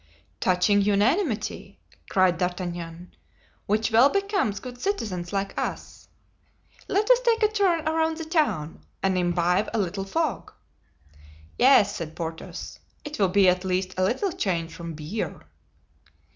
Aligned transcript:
"Touching 0.39 0.81
unanimity!" 0.81 1.79
cried 2.09 2.39
D'Artagnan, 2.39 3.13
"which 3.67 3.91
well 3.91 4.09
becomes 4.09 4.59
good 4.59 4.81
citizens 4.81 5.31
like 5.31 5.55
us. 5.59 6.07
Let 6.87 7.07
us 7.11 7.19
take 7.19 7.43
a 7.43 7.47
turn 7.47 7.87
around 7.87 8.17
the 8.17 8.25
town 8.25 8.83
and 9.03 9.15
imbibe 9.15 9.69
a 9.75 9.77
little 9.77 10.05
fog." 10.05 10.53
"Yes," 11.59 11.95
said 11.95 12.15
Porthos, 12.15 12.79
"'twill 13.05 13.29
be 13.29 13.47
at 13.47 13.63
least 13.63 13.93
a 13.95 14.03
little 14.03 14.31
change 14.31 14.73
from 14.73 14.95
beer." 14.95 15.41